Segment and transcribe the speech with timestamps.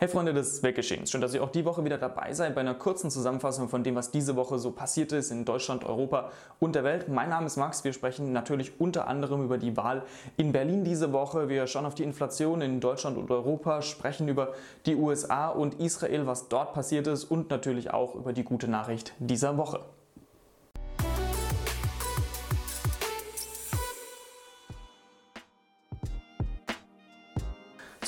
[0.00, 2.76] Hey Freunde des Weltgeschehens, schön, dass ihr auch die Woche wieder dabei seid bei einer
[2.76, 6.84] kurzen Zusammenfassung von dem, was diese Woche so passiert ist in Deutschland, Europa und der
[6.84, 7.08] Welt.
[7.08, 10.04] Mein Name ist Max, wir sprechen natürlich unter anderem über die Wahl
[10.36, 11.48] in Berlin diese Woche.
[11.48, 14.54] Wir schauen auf die Inflation in Deutschland und Europa, sprechen über
[14.86, 19.14] die USA und Israel, was dort passiert ist und natürlich auch über die gute Nachricht
[19.18, 19.80] dieser Woche.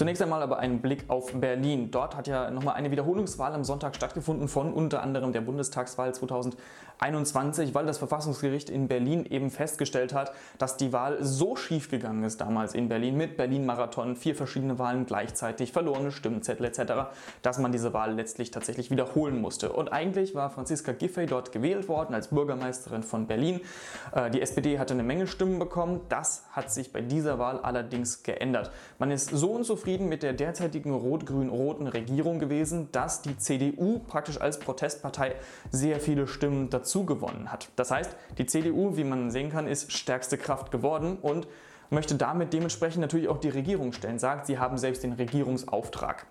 [0.01, 1.91] Zunächst einmal aber ein Blick auf Berlin.
[1.91, 7.75] Dort hat ja nochmal eine Wiederholungswahl am Sonntag stattgefunden von unter anderem der Bundestagswahl 2021,
[7.75, 12.41] weil das Verfassungsgericht in Berlin eben festgestellt hat, dass die Wahl so schief gegangen ist
[12.41, 17.11] damals in Berlin mit Berlin-Marathon, vier verschiedene Wahlen gleichzeitig, verlorene Stimmzettel etc.,
[17.43, 19.71] dass man diese Wahl letztlich tatsächlich wiederholen musste.
[19.71, 23.61] Und eigentlich war Franziska Giffey dort gewählt worden als Bürgermeisterin von Berlin.
[24.15, 26.01] Äh, die SPD hatte eine Menge Stimmen bekommen.
[26.09, 28.71] Das hat sich bei dieser Wahl allerdings geändert.
[28.99, 34.41] Man ist so unzufrieden, unzufrieden mit der derzeitigen rot-grün-roten Regierung gewesen, dass die CDU praktisch
[34.41, 35.35] als Protestpartei
[35.73, 37.69] sehr viele Stimmen dazu gewonnen hat.
[37.75, 41.49] Das heißt, die CDU, wie man sehen kann, ist stärkste Kraft geworden und
[41.91, 46.27] möchte damit dementsprechend natürlich auch die Regierung stellen, sagt, sie haben selbst den Regierungsauftrag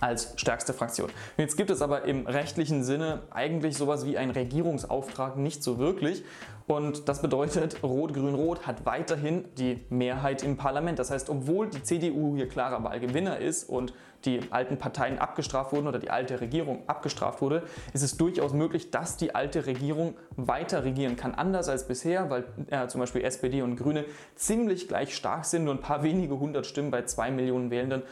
[0.00, 1.10] als stärkste Fraktion.
[1.36, 6.24] Jetzt gibt es aber im rechtlichen Sinne eigentlich sowas wie einen Regierungsauftrag nicht so wirklich.
[6.66, 10.98] Und das bedeutet, Rot-Grün-Rot hat weiterhin die Mehrheit im Parlament.
[10.98, 13.92] Das heißt, obwohl die CDU hier klarer Wahlgewinner ist und
[14.24, 18.90] die alten Parteien abgestraft wurden oder die alte Regierung abgestraft wurde, ist es durchaus möglich,
[18.90, 21.34] dass die alte Regierung weiter regieren kann.
[21.34, 25.74] Anders als bisher, weil äh, zum Beispiel SPD und Grüne ziemlich gleich stark sind, nur
[25.74, 28.02] ein paar wenige hundert Stimmen bei zwei Millionen Wählenden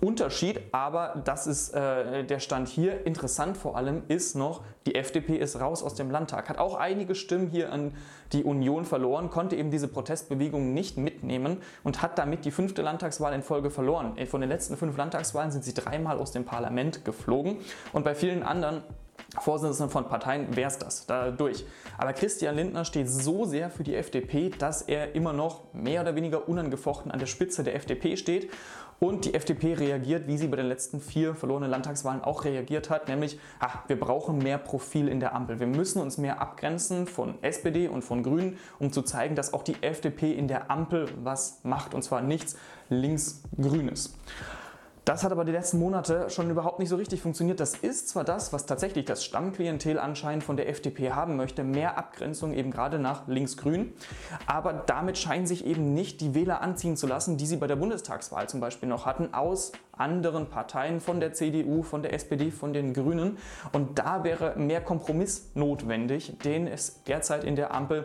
[0.00, 3.04] Unterschied, aber das ist äh, der Stand hier.
[3.06, 7.14] Interessant vor allem ist noch, die FDP ist raus aus dem Landtag, hat auch einige
[7.14, 7.92] Stimmen hier an
[8.32, 13.32] die Union verloren, konnte eben diese Protestbewegung nicht mitnehmen und hat damit die fünfte Landtagswahl
[13.32, 14.16] in Folge verloren.
[14.16, 17.56] Äh, von den letzten fünf Landtagswahlen sind sie dreimal aus dem Parlament geflogen
[17.92, 18.82] und bei vielen anderen
[19.38, 21.66] Vorsitzenden von Parteien wäre es das, dadurch.
[21.98, 26.14] Aber Christian Lindner steht so sehr für die FDP, dass er immer noch mehr oder
[26.14, 28.50] weniger unangefochten an der Spitze der FDP steht.
[29.00, 33.06] Und die FDP reagiert, wie sie bei den letzten vier verlorenen Landtagswahlen auch reagiert hat,
[33.06, 35.60] nämlich, ach, wir brauchen mehr Profil in der Ampel.
[35.60, 39.62] Wir müssen uns mehr abgrenzen von SPD und von Grünen, um zu zeigen, dass auch
[39.62, 42.56] die FDP in der Ampel was macht, und zwar nichts
[42.88, 44.14] links-grünes.
[45.08, 47.60] Das hat aber die letzten Monate schon überhaupt nicht so richtig funktioniert.
[47.60, 51.96] Das ist zwar das, was tatsächlich das Stammklientel anscheinend von der FDP haben möchte, mehr
[51.96, 53.94] Abgrenzung eben gerade nach links-grün,
[54.44, 57.76] aber damit scheinen sich eben nicht die Wähler anziehen zu lassen, die sie bei der
[57.76, 62.74] Bundestagswahl zum Beispiel noch hatten, aus anderen Parteien von der CDU, von der SPD, von
[62.74, 63.38] den Grünen.
[63.72, 68.04] Und da wäre mehr Kompromiss notwendig, den es derzeit in der Ampel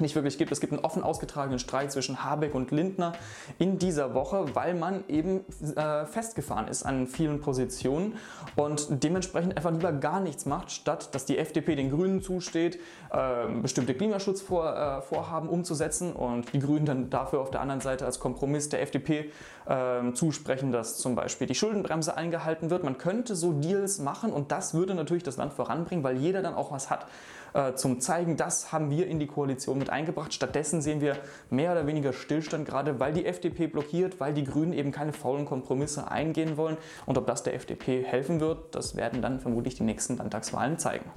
[0.00, 0.52] nicht wirklich gibt.
[0.52, 3.12] Es gibt einen offen ausgetragenen Streit zwischen Habeck und Lindner
[3.58, 5.40] in dieser Woche, weil man eben
[5.76, 8.14] äh, festgefahren ist an vielen Positionen
[8.56, 12.78] und dementsprechend einfach lieber gar nichts macht, statt dass die FDP den Grünen zusteht,
[13.10, 18.68] äh, bestimmte Klimaschutzvorhaben umzusetzen und die Grünen dann dafür auf der anderen Seite als Kompromiss
[18.68, 19.30] der FDP
[19.68, 22.84] ähm, zusprechen, dass zum Beispiel die Schuldenbremse eingehalten wird.
[22.84, 26.54] Man könnte so Deals machen und das würde natürlich das Land voranbringen, weil jeder dann
[26.54, 27.06] auch was hat
[27.54, 30.32] äh, zum Zeigen, das haben wir in die Koalition mit eingebracht.
[30.32, 31.16] Stattdessen sehen wir
[31.50, 35.44] mehr oder weniger Stillstand, gerade weil die FDP blockiert, weil die Grünen eben keine faulen
[35.44, 36.76] Kompromisse eingehen wollen.
[37.06, 41.10] Und ob das der FDP helfen wird, das werden dann vermutlich die nächsten Landtagswahlen zeigen.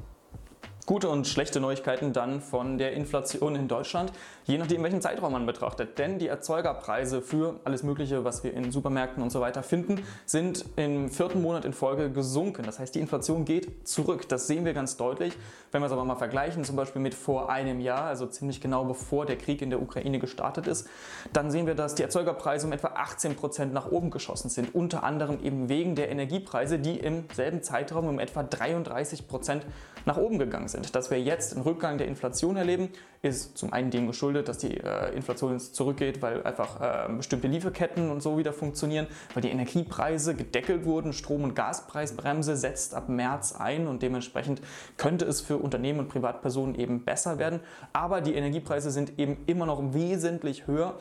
[0.88, 4.12] Gute und schlechte Neuigkeiten dann von der Inflation in Deutschland,
[4.46, 6.00] je nachdem, welchen Zeitraum man betrachtet.
[6.00, 10.66] Denn die Erzeugerpreise für alles Mögliche, was wir in Supermärkten und so weiter finden, sind
[10.78, 12.64] im vierten Monat in Folge gesunken.
[12.64, 14.28] Das heißt, die Inflation geht zurück.
[14.28, 15.34] Das sehen wir ganz deutlich.
[15.72, 18.84] Wenn wir es aber mal vergleichen, zum Beispiel mit vor einem Jahr, also ziemlich genau
[18.84, 20.90] bevor der Krieg in der Ukraine gestartet ist,
[21.32, 24.74] dann sehen wir, dass die Erzeugerpreise um etwa 18 Prozent nach oben geschossen sind.
[24.74, 29.64] Unter anderem eben wegen der Energiepreise, die im selben Zeitraum um etwa 33 Prozent
[30.06, 30.96] nach oben gegangen sind.
[30.96, 32.90] Dass wir jetzt einen Rückgang der Inflation erleben,
[33.22, 38.10] ist zum einen dem geschuldet, dass die äh, Inflation zurückgeht, weil einfach äh, bestimmte Lieferketten
[38.10, 41.14] und so wieder funktionieren, weil die Energiepreise gedeckelt wurden.
[41.14, 44.62] Strom- und Gaspreisbremse setzt ab März ein und dementsprechend
[44.98, 47.60] könnte es für Unternehmen und Privatpersonen eben besser werden.
[47.94, 50.96] Aber die Energiepreise sind eben immer noch wesentlich höher,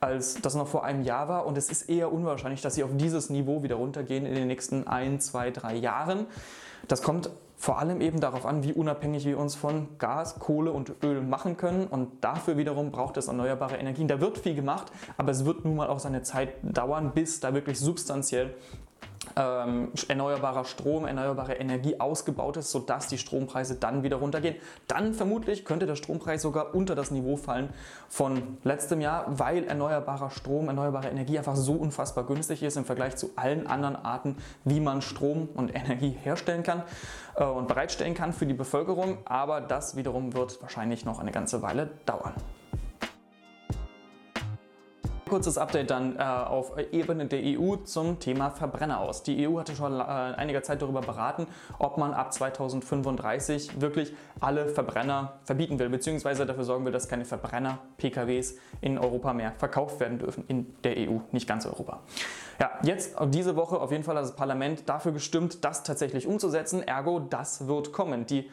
[0.00, 2.90] als das noch vor einem Jahr war und es ist eher unwahrscheinlich, dass sie auf
[2.94, 6.26] dieses Niveau wieder runtergehen in den nächsten ein, zwei, drei Jahren.
[6.88, 10.92] Das kommt vor allem eben darauf an, wie unabhängig wir uns von Gas, Kohle und
[11.02, 11.86] Öl machen können.
[11.86, 14.08] Und dafür wiederum braucht es erneuerbare Energien.
[14.08, 17.54] Da wird viel gemacht, aber es wird nun mal auch seine Zeit dauern, bis da
[17.54, 18.54] wirklich substanziell
[19.34, 24.56] ähm, erneuerbarer Strom, erneuerbare Energie ausgebaut ist, sodass die Strompreise dann wieder runtergehen.
[24.86, 27.70] Dann vermutlich könnte der Strompreis sogar unter das Niveau fallen
[28.08, 33.16] von letztem Jahr, weil erneuerbarer Strom, erneuerbare Energie einfach so unfassbar günstig ist im Vergleich
[33.16, 36.82] zu allen anderen Arten, wie man Strom und Energie herstellen kann
[37.36, 39.18] äh, und bereitstellen kann für die Bevölkerung.
[39.24, 42.32] Aber das wiederum wird wahrscheinlich noch eine ganze Weile dauern.
[45.28, 49.24] Kurzes Update dann äh, auf Ebene der EU zum Thema Verbrenner aus.
[49.24, 51.48] Die EU hatte schon äh, einiger Zeit darüber beraten,
[51.80, 57.24] ob man ab 2035 wirklich alle Verbrenner verbieten will, beziehungsweise dafür sorgen will, dass keine
[57.24, 62.02] Verbrenner-PKWs in Europa mehr verkauft werden dürfen, in der EU, nicht ganz Europa.
[62.60, 66.86] Ja, jetzt diese Woche auf jeden Fall hat das Parlament dafür gestimmt, das tatsächlich umzusetzen,
[66.86, 68.26] ergo das wird kommen.
[68.26, 68.48] Die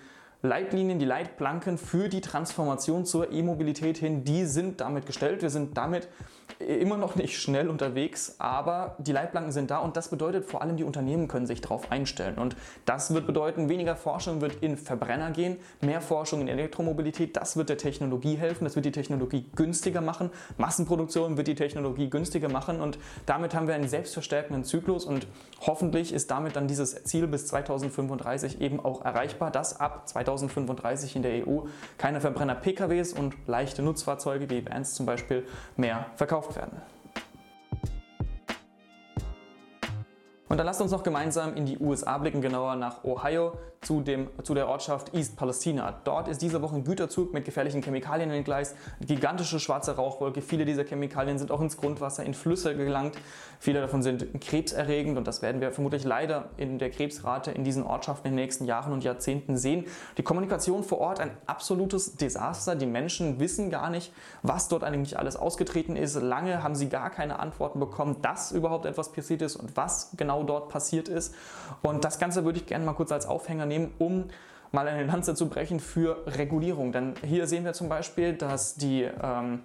[0.45, 5.41] Leitlinien, die Leitplanken für die Transformation zur E-Mobilität hin, die sind damit gestellt.
[5.41, 6.09] Wir sind damit
[6.67, 10.77] immer noch nicht schnell unterwegs, aber die Leitplanken sind da und das bedeutet vor allem,
[10.77, 12.37] die Unternehmen können sich darauf einstellen.
[12.37, 12.55] Und
[12.85, 17.35] das wird bedeuten, weniger Forschung wird in Verbrenner gehen, mehr Forschung in Elektromobilität.
[17.35, 20.29] Das wird der Technologie helfen, das wird die Technologie günstiger machen.
[20.57, 25.27] Massenproduktion wird die Technologie günstiger machen und damit haben wir einen selbstverstärkenden Zyklus und
[25.61, 31.21] hoffentlich ist damit dann dieses Ziel bis 2035 eben auch erreichbar, dass ab 2035 in
[31.21, 31.61] der EU
[31.97, 35.45] keine Verbrenner-PKWs und leichte Nutzfahrzeuge wie Vans zum Beispiel
[35.75, 36.92] mehr verkauft werden.
[40.53, 44.29] Und dann lasst uns noch gemeinsam in die USA blicken, genauer nach Ohio zu, dem,
[44.43, 45.99] zu der Ortschaft East Palestina.
[46.03, 50.41] Dort ist diese Woche ein Güterzug mit gefährlichen Chemikalien entgleist, gigantische schwarze Rauchwolke.
[50.41, 53.15] Viele dieser Chemikalien sind auch ins Grundwasser, in Flüsse gelangt.
[53.59, 57.83] Viele davon sind krebserregend und das werden wir vermutlich leider in der Krebsrate in diesen
[57.83, 59.85] Ortschaften in den nächsten Jahren und Jahrzehnten sehen.
[60.17, 62.75] Die Kommunikation vor Ort ein absolutes Desaster.
[62.75, 64.13] Die Menschen wissen gar nicht,
[64.43, 66.15] was dort eigentlich alles ausgetreten ist.
[66.21, 70.42] Lange haben sie gar keine Antworten bekommen, dass überhaupt etwas passiert ist und was genau
[70.43, 71.33] dort passiert ist.
[71.81, 74.25] Und das Ganze würde ich gerne mal kurz als Aufhänger nehmen, um
[74.71, 76.91] mal eine Lanze zu brechen für Regulierung.
[76.91, 79.61] Denn hier sehen wir zum Beispiel, dass die ähm,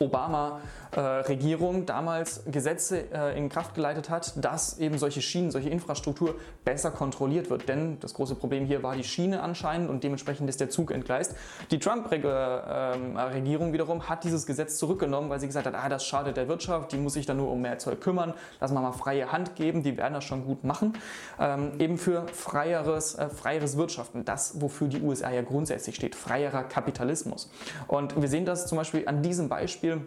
[0.00, 6.90] Obama-Regierung damals Gesetze äh, in Kraft geleitet hat, dass eben solche Schienen, solche Infrastruktur besser
[6.90, 7.68] kontrolliert wird.
[7.68, 11.36] Denn das große Problem hier war die Schiene anscheinend und dementsprechend ist der Zug entgleist.
[11.70, 16.38] Die Trump-Regierung ähm, wiederum hat dieses Gesetz zurückgenommen, weil sie gesagt hat, ah, das schadet
[16.38, 19.30] der Wirtschaft, die muss sich dann nur um mehr Zeug kümmern, lass mal mal freie
[19.30, 20.94] Hand geben, die werden das schon gut machen.
[21.38, 26.62] Ähm, eben für freieres, äh, freieres Wirtschaften, das, wofür die USA ja grundsätzlich steht, freierer
[26.62, 27.50] Kapitalismus.
[27.86, 30.06] Und wir sehen das zum Beispiel an diesem Beispiel Beispiel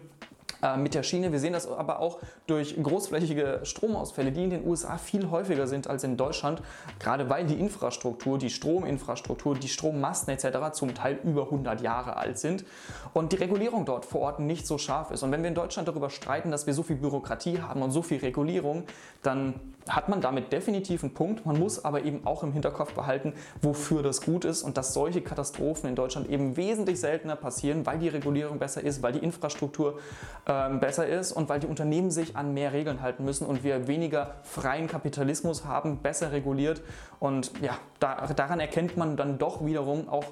[0.64, 1.30] äh, mit der Schiene.
[1.30, 5.88] Wir sehen das aber auch durch großflächige Stromausfälle, die in den USA viel häufiger sind
[5.88, 6.62] als in Deutschland,
[6.98, 10.72] gerade weil die Infrastruktur, die Strominfrastruktur, die Strommasten etc.
[10.72, 12.64] zum Teil über 100 Jahre alt sind
[13.12, 15.22] und die Regulierung dort vor Ort nicht so scharf ist.
[15.22, 18.00] Und wenn wir in Deutschland darüber streiten, dass wir so viel Bürokratie haben und so
[18.00, 18.84] viel Regulierung,
[19.22, 21.44] dann hat man damit definitiv einen Punkt.
[21.44, 25.20] Man muss aber eben auch im Hinterkopf behalten, wofür das gut ist und dass solche
[25.20, 29.98] Katastrophen in Deutschland eben wesentlich seltener passieren, weil die Regulierung besser ist, weil die Infrastruktur
[30.46, 33.86] äh, besser ist und weil die Unternehmen sich an mehr Regeln halten müssen und wir
[33.86, 36.82] weniger freien Kapitalismus haben, besser reguliert.
[37.20, 40.24] Und ja, da, daran erkennt man dann doch wiederum auch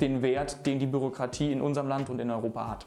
[0.00, 2.86] den Wert, den die Bürokratie in unserem Land und in Europa hat.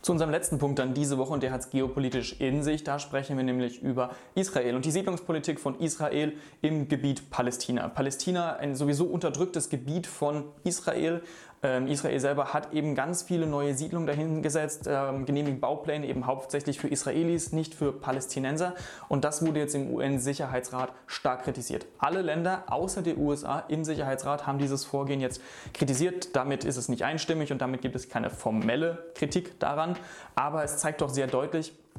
[0.00, 2.84] Zu unserem letzten Punkt dann diese Woche und der hat es geopolitisch in sich.
[2.84, 7.88] Da sprechen wir nämlich über Israel und die Siedlungspolitik von Israel im Gebiet Palästina.
[7.88, 11.22] Palästina, ein sowieso unterdrücktes Gebiet von Israel, ähm,
[11.88, 16.88] Israel selber hat eben ganz viele neue Siedlungen dahingesetzt, ähm, genehmigt Baupläne eben hauptsächlich für
[16.88, 18.74] Israelis, nicht für Palästinenser.
[19.08, 21.86] Und das wurde jetzt im UN-Sicherheitsrat stark kritisiert.
[21.98, 25.40] Alle Länder außer der USA im Sicherheitsrat haben dieses Vorgehen jetzt
[25.74, 26.36] kritisiert.
[26.36, 29.96] Damit ist es nicht einstimmig und damit gibt es keine formelle Kritik daran.
[30.34, 31.97] Aber es zeigt doch sehr deutlich, ähm,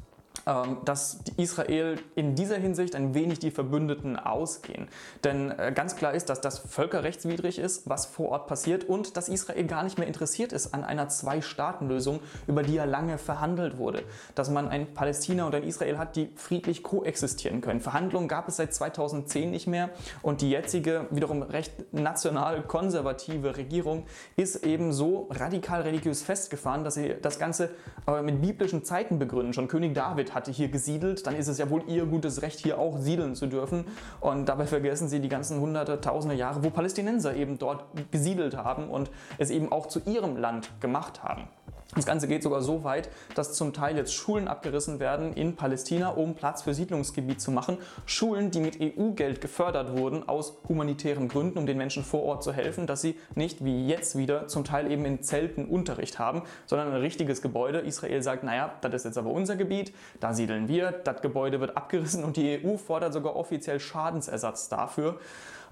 [0.84, 4.88] dass Israel in dieser Hinsicht ein wenig die Verbündeten ausgehen.
[5.22, 9.28] Denn äh, ganz klar ist, dass das völkerrechtswidrig ist, was vor Ort passiert und dass
[9.28, 14.02] Israel gar nicht mehr interessiert ist an einer Zwei-Staaten-Lösung, über die ja lange verhandelt wurde.
[14.34, 17.80] Dass man ein Palästina und ein Israel hat, die friedlich koexistieren können.
[17.80, 19.90] Verhandlungen gab es seit 2010 nicht mehr
[20.22, 24.06] und die jetzige, wiederum recht national-konservative Regierung
[24.36, 27.70] ist eben so radikal religiös festgefahren, dass sie das Ganze
[28.06, 29.52] äh, mit biblischen Zeiten begründen.
[29.52, 32.78] Schon König David hatte hier gesiedelt, dann ist es ja wohl ihr gutes Recht, hier
[32.78, 33.84] auch siedeln zu dürfen.
[34.20, 38.90] Und dabei vergessen sie die ganzen hunderte, tausende Jahre, wo Palästinenser eben dort gesiedelt haben
[38.90, 41.48] und es eben auch zu ihrem Land gemacht haben.
[41.96, 46.10] Das Ganze geht sogar so weit, dass zum Teil jetzt Schulen abgerissen werden in Palästina,
[46.10, 47.78] um Platz für Siedlungsgebiet zu machen.
[48.06, 52.52] Schulen, die mit EU-Geld gefördert wurden, aus humanitären Gründen, um den Menschen vor Ort zu
[52.52, 56.92] helfen, dass sie nicht wie jetzt wieder zum Teil eben in Zelten Unterricht haben, sondern
[56.92, 57.80] ein richtiges Gebäude.
[57.80, 61.76] Israel sagt, naja, das ist jetzt aber unser Gebiet, da siedeln wir, das Gebäude wird
[61.76, 65.18] abgerissen und die EU fordert sogar offiziell Schadensersatz dafür.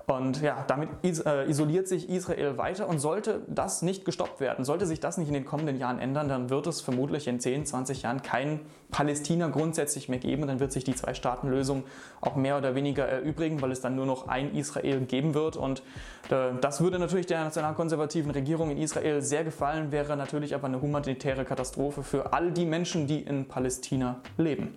[0.09, 4.87] Und ja, damit äh, isoliert sich Israel weiter und sollte das nicht gestoppt werden, sollte
[4.87, 8.03] sich das nicht in den kommenden Jahren ändern, dann wird es vermutlich in 10, 20
[8.03, 8.61] Jahren kein
[8.91, 10.47] Palästina grundsätzlich mehr geben.
[10.47, 11.85] Dann wird sich die Zwei-Staaten-Lösung
[12.23, 15.57] auch mehr oder weniger erübrigen, weil es dann nur noch ein Israel geben wird.
[15.57, 15.83] Und
[16.31, 20.81] äh, das würde natürlich der nationalkonservativen Regierung in Israel sehr gefallen, wäre natürlich aber eine
[20.81, 24.75] humanitäre Katastrophe für all die Menschen, die in Palästina leben.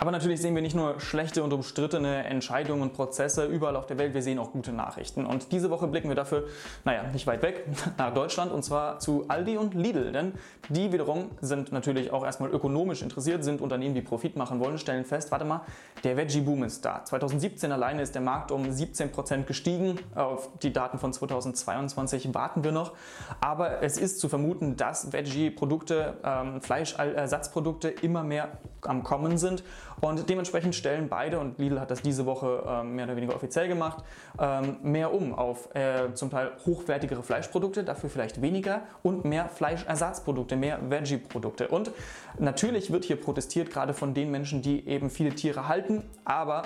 [0.00, 3.98] Aber natürlich sehen wir nicht nur schlechte und umstrittene Entscheidungen und Prozesse überall auf der
[3.98, 5.26] Welt, wir sehen auch gute Nachrichten.
[5.26, 6.44] Und diese Woche blicken wir dafür,
[6.84, 7.66] naja, nicht weit weg,
[7.98, 10.12] nach Deutschland und zwar zu Aldi und Lidl.
[10.12, 10.34] Denn
[10.68, 15.04] die wiederum sind natürlich auch erstmal ökonomisch interessiert, sind Unternehmen, die Profit machen wollen, stellen
[15.04, 15.62] fest, warte mal,
[16.04, 17.04] der Veggie-Boom ist da.
[17.04, 19.98] 2017 alleine ist der Markt um 17% gestiegen.
[20.14, 22.92] Auf die Daten von 2022 warten wir noch.
[23.40, 29.64] Aber es ist zu vermuten, dass Veggie-Produkte, ähm, Fleischersatzprodukte immer mehr am Kommen sind
[30.00, 33.68] und dementsprechend stellen beide, und Lidl hat das diese Woche ähm, mehr oder weniger offiziell
[33.68, 34.04] gemacht,
[34.38, 40.56] ähm, mehr um auf äh, zum Teil hochwertigere Fleischprodukte, dafür vielleicht weniger und mehr Fleischersatzprodukte,
[40.56, 41.68] mehr Veggie-Produkte.
[41.68, 41.90] Und
[42.38, 46.62] natürlich wird hier protestiert, gerade von den Menschen, die eben viele Tiere halten, aber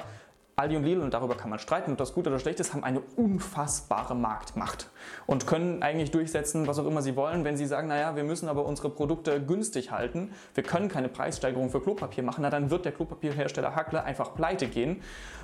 [0.54, 2.84] Aldi und Lidl, und darüber kann man streiten, ob das gut oder schlecht ist, haben
[2.84, 4.90] eine unfassbare Marktmacht
[5.26, 8.48] und können eigentlich durchsetzen, was auch immer sie wollen, wenn sie sagen, naja, wir müssen
[8.48, 12.84] aber unsere Produkte günstig halten, wir können keine Preissteigerung für Klopapier machen, na dann wird
[12.84, 15.02] der Klopapierhersteller Hackler einfach pleite gehen,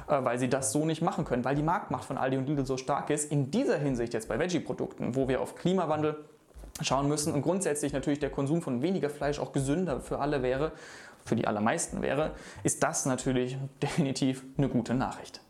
[0.08, 2.66] äh, weil sie das so nicht machen können, weil die Marktmacht von Aldi und Lidl
[2.66, 3.32] so stark ist.
[3.32, 6.16] In dieser Hinsicht jetzt bei Veggie-Produkten, wo wir auf Klimawandel
[6.82, 10.72] schauen müssen und grundsätzlich natürlich der Konsum von weniger Fleisch auch gesünder für alle wäre,
[11.28, 15.40] für die allermeisten wäre, ist das natürlich definitiv eine gute Nachricht.